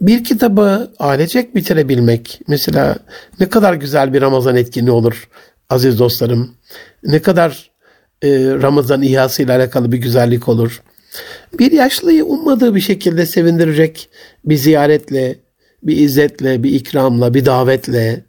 [0.00, 2.40] bir kitabı ailecek bitirebilmek.
[2.48, 2.96] Mesela
[3.40, 5.28] ne kadar güzel bir Ramazan etkinliği olur
[5.70, 6.54] aziz dostlarım.
[7.04, 7.69] Ne kadar
[8.62, 10.82] Ramazan ihası ile alakalı bir güzellik olur.
[11.58, 14.08] Bir yaşlıyı ummadığı bir şekilde sevindirecek
[14.44, 15.36] bir ziyaretle,
[15.82, 18.24] bir izzetle, bir ikramla, bir davetle,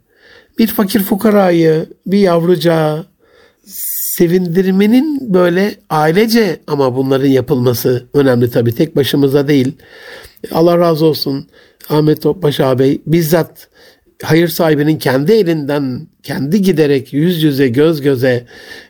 [0.58, 3.04] bir fakir fukarayı, bir yavruca
[4.18, 8.74] sevindirmenin böyle ailece ama bunların yapılması önemli tabii.
[8.74, 9.72] Tek başımıza değil.
[10.52, 11.46] Allah razı olsun
[11.88, 13.68] Ahmet Topbaş ağabey bizzat
[14.22, 18.44] hayır sahibinin kendi elinden kendi giderek yüz yüze göz göze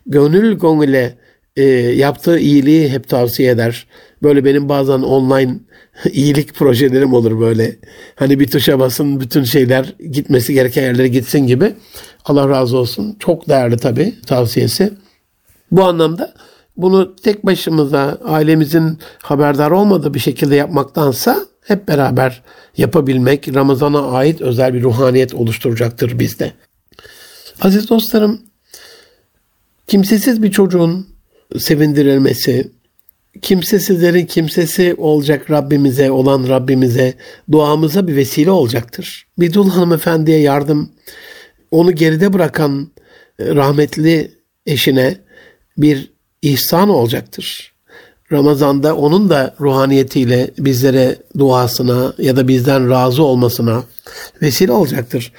[0.07, 1.14] gönül gönüle
[1.57, 3.87] e, yaptığı iyiliği hep tavsiye eder.
[4.23, 5.55] Böyle benim bazen online
[6.12, 7.77] iyilik projelerim olur böyle.
[8.16, 11.73] Hani bir tuşa basın bütün şeyler gitmesi gereken yerlere gitsin gibi.
[12.25, 13.16] Allah razı olsun.
[13.18, 14.92] Çok değerli tabii tavsiyesi.
[15.71, 16.35] Bu anlamda
[16.77, 22.42] bunu tek başımıza ailemizin haberdar olmadığı bir şekilde yapmaktansa hep beraber
[22.77, 26.53] yapabilmek Ramazan'a ait özel bir ruhaniyet oluşturacaktır bizde.
[27.61, 28.42] Aziz dostlarım,
[29.87, 31.07] kimsesiz bir çocuğun
[31.59, 32.70] sevindirilmesi,
[33.42, 37.14] kimsesizlerin kimsesi olacak Rabbimize, olan Rabbimize,
[37.53, 39.27] duamıza bir vesile olacaktır.
[39.38, 40.92] Bir dul hanımefendiye yardım,
[41.70, 42.92] onu geride bırakan
[43.40, 44.33] rahmetli
[44.66, 45.16] eşine
[45.79, 47.72] bir ihsan olacaktır.
[48.33, 53.83] Ramazan'da onun da ruhaniyetiyle bizlere duasına ya da bizden razı olmasına
[54.42, 55.33] vesile olacaktır.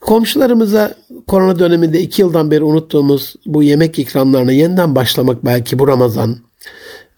[0.00, 0.94] Komşularımıza
[1.26, 6.36] korona döneminde iki yıldan beri unuttuğumuz bu yemek ikramlarına yeniden başlamak belki bu Ramazan.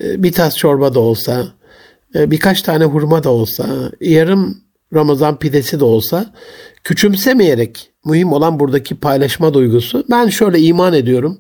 [0.05, 1.47] Ee, bir tas çorba da olsa,
[2.15, 4.59] e, birkaç tane hurma da olsa, yarım
[4.95, 6.35] Ramazan pidesi de olsa
[6.85, 10.05] küçümsemeyerek mühim olan buradaki paylaşma duygusu.
[10.11, 11.39] Ben şöyle iman ediyorum.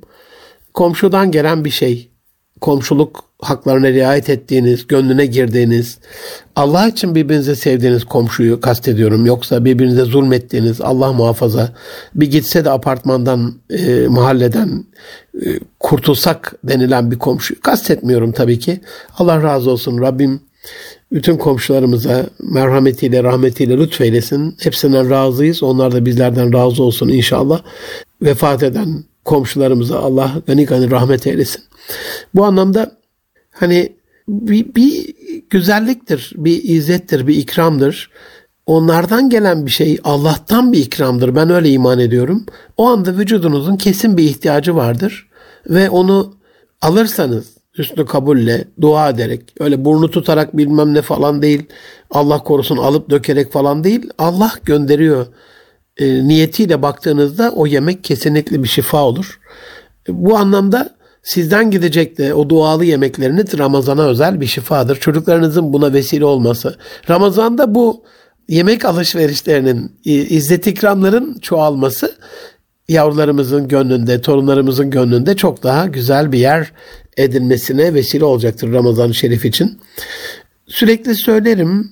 [0.75, 2.08] Komşudan gelen bir şey
[2.61, 5.99] komşuluk haklarına riayet ettiğiniz, gönlüne girdiğiniz,
[6.57, 9.27] Allah için birbirinize sevdiğiniz komşuyu kastediyorum.
[9.27, 11.73] Yoksa birbirinize zulmettiğiniz, Allah muhafaza,
[12.15, 14.85] bir gitse de apartmandan, e, mahalleden
[15.35, 15.47] e,
[15.81, 18.81] kurtulsak denilen bir komşuyu kastetmiyorum tabii ki.
[19.19, 20.41] Allah razı olsun Rabbim
[21.13, 24.57] bütün komşularımıza merhametiyle, rahmetiyle lütfeylesin.
[24.61, 25.63] Hepsinden razıyız.
[25.63, 27.61] Onlar da bizlerden razı olsun inşallah.
[28.23, 31.63] Vefat eden komşularımıza Allah gani gani rahmet eylesin.
[32.35, 32.93] Bu anlamda
[33.51, 33.93] hani
[34.29, 35.15] bir, bir
[35.51, 38.11] güzelliktir, bir izzettir, bir ikramdır.
[38.67, 41.37] onlardan gelen bir şey Allah'tan bir ikramdır.
[41.37, 42.47] Ben öyle iman ediyorum.
[42.77, 45.29] O anda vücudunuzun kesin bir ihtiyacı vardır
[45.71, 46.35] ve onu
[46.83, 47.47] alırsanız
[47.79, 51.67] üstünü kabulle, dua ederek, öyle burnu tutarak bilmem ne falan değil,
[52.11, 55.27] Allah korusun alıp dökerek falan değil, Allah gönderiyor.
[55.99, 59.41] E, niyetiyle baktığınızda o yemek kesinlikle bir şifa olur.
[60.09, 64.97] E, bu anlamda sizden gidecek de o dualı yemekleriniz Ramazan'a özel bir şifadır.
[64.97, 66.77] Çocuklarınızın buna vesile olması.
[67.11, 68.05] Ramazan'da bu
[68.49, 72.15] yemek alışverişlerinin, izzet ikramların çoğalması
[72.89, 76.73] yavrularımızın gönlünde, torunlarımızın gönlünde çok daha güzel bir yer
[77.17, 79.81] edinmesine vesile olacaktır Ramazan-ı Şerif için.
[80.67, 81.91] Sürekli söylerim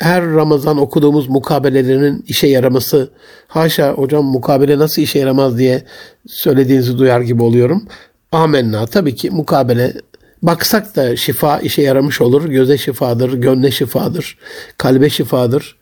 [0.00, 3.10] her Ramazan okuduğumuz mukabelelerinin işe yaraması,
[3.48, 5.84] haşa hocam mukabele nasıl işe yaramaz diye
[6.26, 7.84] söylediğinizi duyar gibi oluyorum.
[8.32, 9.94] Amenna tabii ki mukabele
[10.42, 12.44] baksak da şifa işe yaramış olur.
[12.44, 14.38] Göze şifadır, gönle şifadır,
[14.78, 15.76] kalbe şifadır.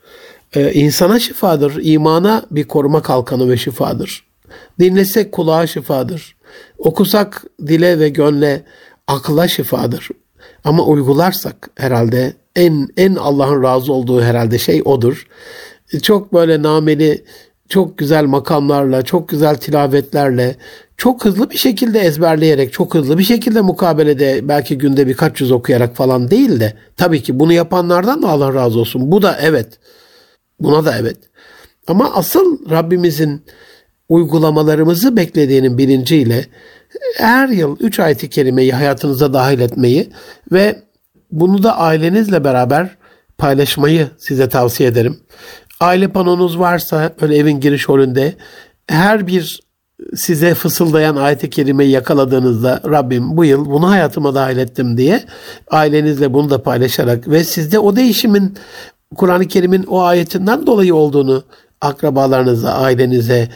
[0.53, 4.25] Ee, insana şifadır, imana bir koruma kalkanı ve şifadır.
[4.79, 6.35] Dinlesek kulağa şifadır.
[6.77, 8.63] Okusak dile ve gönle
[9.07, 10.09] akla şifadır.
[10.63, 15.27] Ama uygularsak herhalde en en Allah'ın razı olduğu herhalde şey odur.
[16.01, 17.23] Çok böyle nameli,
[17.69, 20.55] çok güzel makamlarla, çok güzel tilavetlerle,
[20.97, 25.95] çok hızlı bir şekilde ezberleyerek, çok hızlı bir şekilde mukabelede belki günde birkaç yüz okuyarak
[25.95, 29.11] falan değil de tabii ki bunu yapanlardan da Allah razı olsun.
[29.11, 29.79] Bu da evet.
[30.59, 31.17] Buna da evet.
[31.87, 33.41] Ama asıl Rabbimizin
[34.09, 36.45] uygulamalarımızı beklediğinin bilinciyle
[37.17, 40.09] her yıl üç ayet-i kerimeyi hayatınıza dahil etmeyi
[40.51, 40.75] ve
[41.31, 42.89] bunu da ailenizle beraber
[43.37, 45.19] paylaşmayı size tavsiye ederim.
[45.79, 48.33] Aile panonuz varsa öyle evin giriş holünde
[48.87, 49.59] her bir
[50.15, 55.23] size fısıldayan ayet-i kerimeyi yakaladığınızda Rabbim bu yıl bunu hayatıma dahil ettim diye
[55.71, 58.57] ailenizle bunu da paylaşarak ve sizde o değişimin
[59.15, 61.43] Kur'an-ı Kerim'in o ayetinden dolayı olduğunu
[61.81, 63.49] akrabalarınıza, ailenize,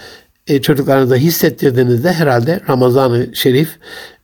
[0.47, 3.79] e, çocuklarınıza hissettirdiğinizde herhalde Ramazan-ı Şerif,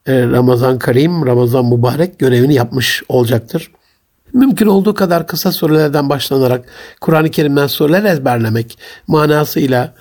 [0.10, 3.72] Ramazan Karim, Ramazan Mübarek görevini yapmış olacaktır.
[4.34, 6.66] Mümkün olduğu kadar kısa surelerden başlanarak
[7.02, 9.94] Kur'an-ı Kerim'den sureler ezberlemek manasıyla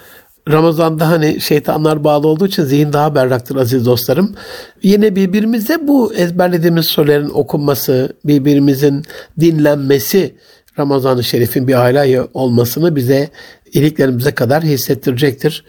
[0.50, 4.34] Ramazan'da hani şeytanlar bağlı olduğu için zihin daha berraktır aziz dostlarım.
[4.82, 9.04] Yine birbirimize bu ezberlediğimiz surelerin okunması, birbirimizin
[9.40, 10.34] dinlenmesi
[10.78, 13.28] Ramazan-ı Şerif'in bir aile olmasını bize
[13.72, 15.64] iliklerimize kadar hissettirecektir.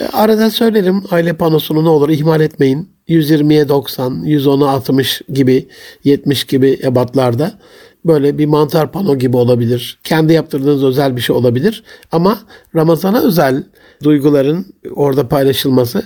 [0.00, 2.88] E, arada söylerim aile panosunu ne olur ihmal etmeyin.
[3.08, 5.68] 120'ye 90, 110'a 60 gibi,
[6.04, 7.58] 70 gibi ebatlarda
[8.04, 9.98] böyle bir mantar pano gibi olabilir.
[10.04, 11.84] Kendi yaptırdığınız özel bir şey olabilir.
[12.12, 12.38] Ama
[12.74, 13.62] Ramazan'a özel
[14.02, 16.02] duyguların orada paylaşılması.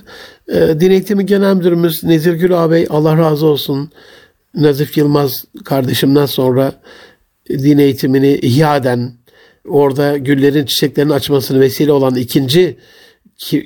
[0.48, 3.90] E, Din Eğitimi Genel Müdürümüz Nezir Gül ağabey Allah razı olsun.
[4.54, 6.72] Nazif Yılmaz kardeşimden sonra
[7.50, 9.12] din eğitimini ihya eden,
[9.68, 12.76] orada güllerin çiçeklerin açmasını vesile olan ikinci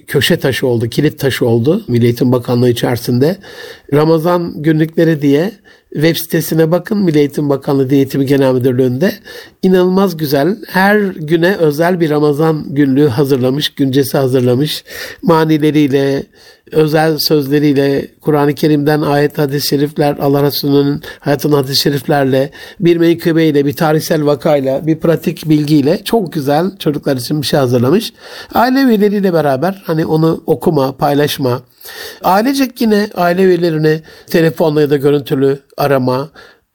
[0.07, 3.37] köşe taşı oldu, kilit taşı oldu Milli Eğitim Bakanlığı içerisinde.
[3.93, 5.53] Ramazan günlükleri diye
[5.97, 9.13] web sitesine bakın Milli Eğitim Bakanlığı Eğitimi Genel Müdürlüğü'nde.
[9.63, 10.57] inanılmaz güzel.
[10.69, 14.85] Her güne özel bir Ramazan günlüğü hazırlamış, güncesi hazırlamış.
[15.23, 16.23] Manileriyle,
[16.73, 23.73] özel sözleriyle, Kur'an-ı Kerim'den ayet hadis-i şerifler, Allah Resulü'nün hayatının hadis-i şeriflerle, bir menkıbeyle, bir
[23.73, 28.13] tarihsel vakayla, bir pratik bilgiyle çok güzel çocuklar için bir şey hazırlamış.
[28.55, 31.63] Aile üyeleriyle beraber hani onu okuma, paylaşma,
[32.25, 36.29] ailecek yine aile üyelerine telefonla ya da görüntülü arama,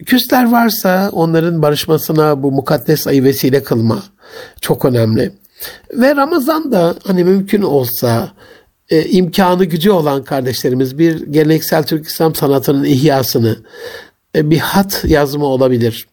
[0.06, 4.04] küsler varsa onların barışmasına bu mukaddes ayı vesile kılma
[4.62, 5.32] çok önemli.
[5.94, 8.32] Ve Ramazan'da hani mümkün olsa
[8.90, 13.58] e, imkanı gücü olan kardeşlerimiz bir geleneksel Türk İslam sanatının ihyasını
[14.36, 16.08] e, bir hat yazma olabilir.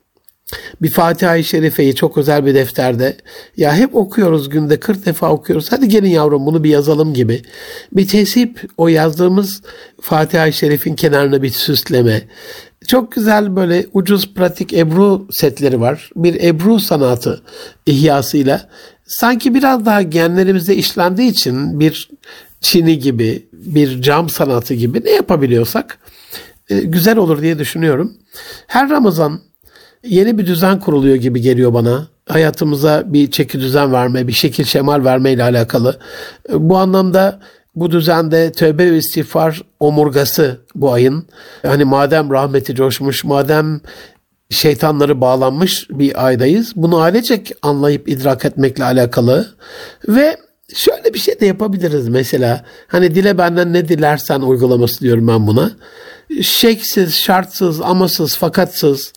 [0.82, 3.16] Bir Fatiha-i Şerife'yi çok özel bir defterde
[3.56, 5.72] ya hep okuyoruz günde 40 defa okuyoruz.
[5.72, 7.42] Hadi gelin yavrum bunu bir yazalım gibi.
[7.92, 9.62] Bir tesip o yazdığımız
[10.00, 12.22] Fatiha-i Şerif'in kenarına bir süsleme.
[12.88, 16.10] Çok güzel böyle ucuz pratik ebru setleri var.
[16.16, 17.42] Bir ebru sanatı
[17.86, 18.68] ihyasıyla
[19.06, 22.10] sanki biraz daha genlerimizde işlendiği için bir
[22.60, 25.98] çini gibi, bir cam sanatı gibi ne yapabiliyorsak
[26.68, 28.16] e, güzel olur diye düşünüyorum.
[28.66, 29.47] Her Ramazan
[30.04, 32.06] yeni bir düzen kuruluyor gibi geliyor bana.
[32.28, 35.98] Hayatımıza bir çeki düzen verme, bir şekil şemal verme ile alakalı.
[36.52, 37.40] Bu anlamda
[37.74, 41.26] bu düzende tövbe ve istiğfar omurgası bu ayın.
[41.62, 43.80] Hani madem rahmeti coşmuş, madem
[44.50, 46.72] şeytanları bağlanmış bir aydayız.
[46.76, 49.54] Bunu ailecek anlayıp idrak etmekle alakalı
[50.08, 50.36] ve
[50.74, 52.64] şöyle bir şey de yapabiliriz mesela.
[52.86, 55.70] Hani dile benden ne dilersen uygulaması diyorum ben buna.
[56.42, 59.12] Şeksiz, şartsız, amasız, fakatsız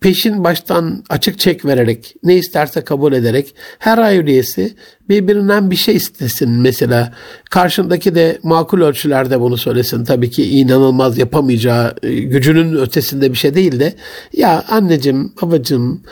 [0.00, 4.74] peşin baştan açık çek vererek ne isterse kabul ederek her ay üyesi
[5.08, 7.12] birbirinden bir şey istesin mesela.
[7.50, 10.04] Karşındaki de makul ölçülerde bunu söylesin.
[10.04, 13.94] Tabii ki inanılmaz yapamayacağı e, gücünün ötesinde bir şey değil de
[14.32, 16.02] ya anneciğim babacığım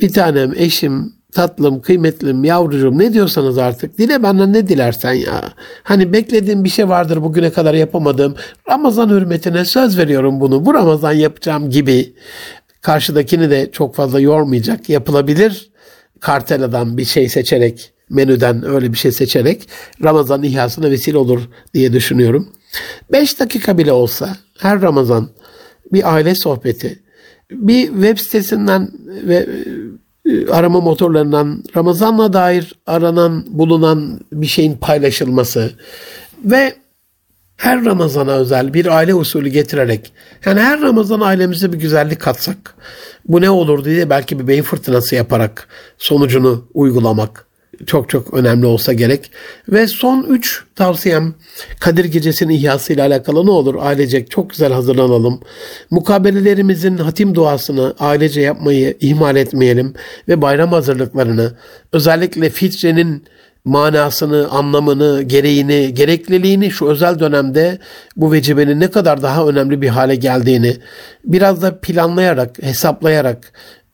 [0.00, 5.42] bir tanem eşim tatlım, kıymetlim, yavrucuğum ne diyorsanız artık dile benden ne dilersen ya.
[5.82, 8.34] Hani beklediğim bir şey vardır bugüne kadar yapamadığım.
[8.70, 10.66] Ramazan hürmetine söz veriyorum bunu.
[10.66, 12.14] Bu Ramazan yapacağım gibi.
[12.88, 14.88] Karşıdakini de çok fazla yormayacak.
[14.88, 15.70] Yapılabilir
[16.20, 19.68] karteladan bir şey seçerek, menüden öyle bir şey seçerek
[20.02, 21.40] Ramazan ihyasına vesile olur
[21.74, 22.48] diye düşünüyorum.
[23.12, 25.28] 5 dakika bile olsa her Ramazan
[25.92, 26.98] bir aile sohbeti,
[27.50, 29.46] bir web sitesinden ve
[30.26, 35.70] e, arama motorlarından Ramazan'la dair aranan, bulunan bir şeyin paylaşılması
[36.44, 36.74] ve
[37.58, 40.12] her Ramazan'a özel bir aile usulü getirerek
[40.44, 42.74] yani her Ramazan ailemize bir güzellik katsak
[43.28, 47.48] bu ne olur diye belki bir beyin fırtınası yaparak sonucunu uygulamak
[47.86, 49.30] çok çok önemli olsa gerek.
[49.68, 51.34] Ve son üç tavsiyem
[51.80, 55.40] Kadir Gecesi'nin ihyası ile alakalı ne olur ailecek çok güzel hazırlanalım.
[55.90, 59.94] Mukabelelerimizin hatim duasını ailece yapmayı ihmal etmeyelim
[60.28, 61.52] ve bayram hazırlıklarını
[61.92, 63.24] özellikle fitrenin
[63.68, 67.78] manasını, anlamını, gereğini, gerekliliğini şu özel dönemde
[68.16, 70.76] bu vecibenin ne kadar daha önemli bir hale geldiğini
[71.24, 73.52] biraz da planlayarak, hesaplayarak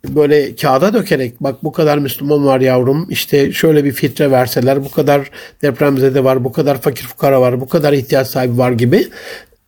[0.08, 4.90] böyle kağıda dökerek bak bu kadar Müslüman var yavrum işte şöyle bir filtre verseler bu
[4.90, 5.30] kadar
[5.62, 9.08] depremzede var bu kadar fakir fukara var bu kadar ihtiyaç sahibi var gibi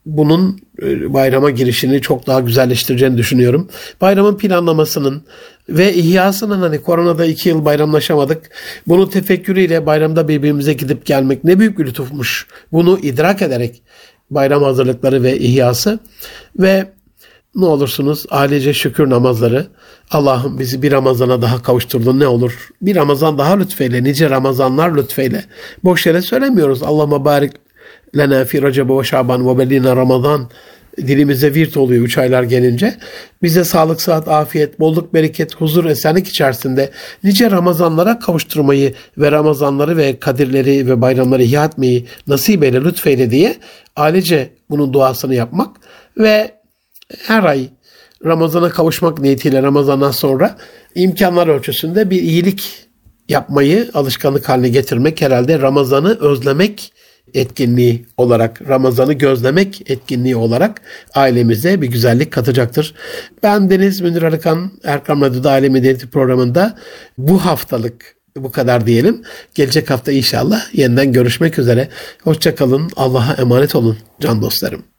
[0.07, 3.69] bunun e, bayrama girişini çok daha güzelleştireceğini düşünüyorum.
[4.01, 5.23] Bayramın planlamasının
[5.69, 8.51] ve ihyasının hani koronada iki yıl bayramlaşamadık.
[8.87, 12.47] Bunun tefekkürüyle bayramda birbirimize gidip gelmek ne büyük bir lütufmuş.
[12.73, 13.83] Bunu idrak ederek
[14.31, 15.99] bayram hazırlıkları ve ihyası
[16.59, 16.87] ve
[17.55, 19.67] ne olursunuz ailece şükür namazları.
[20.11, 22.69] Allah'ım bizi bir Ramazan'a daha kavuşturdun ne olur.
[22.83, 25.45] Bir Ramazan daha lütfeyle, nice Ramazanlar lütfeyle.
[25.85, 26.83] Boş yere söylemiyoruz.
[26.83, 27.53] Allah'ıma barik
[28.17, 30.51] lena fi recebe ve şaban ve bellina ramazan
[30.99, 32.95] dilimize virt oluyor üç aylar gelince.
[33.43, 36.91] Bize sağlık, sıhhat, afiyet, bolluk, bereket, huzur, esenlik içerisinde
[37.25, 43.57] nice Ramazanlara kavuşturmayı ve Ramazanları ve kadirleri ve bayramları ihya etmeyi nasip eyle, lütfeyle diye
[43.97, 45.77] ailece bunun duasını yapmak
[46.19, 46.51] ve
[47.27, 47.69] her ay
[48.25, 50.57] Ramazan'a kavuşmak niyetiyle Ramazan'dan sonra
[50.95, 52.87] imkanlar ölçüsünde bir iyilik
[53.29, 56.93] yapmayı alışkanlık haline getirmek herhalde Ramazan'ı özlemek
[57.35, 60.81] etkinliği olarak, Ramazan'ı gözlemek etkinliği olarak
[61.15, 62.95] ailemize bir güzellik katacaktır.
[63.43, 66.79] Ben Deniz Münir Arıkan, Erkam Radyo'da Aile Medeniyeti programında
[67.19, 69.23] bu haftalık bu kadar diyelim.
[69.55, 71.89] Gelecek hafta inşallah yeniden görüşmek üzere.
[72.23, 72.91] Hoşçakalın.
[72.97, 74.96] Allah'a emanet olun can dostlarım.